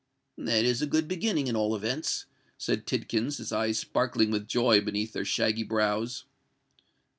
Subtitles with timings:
[0.39, 2.25] "That is a good beginning, at all events,"
[2.57, 6.25] said Tidkins, his eyes sparkling with joy beneath their shaggy brows.